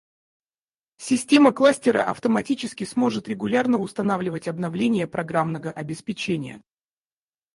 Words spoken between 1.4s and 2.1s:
кластера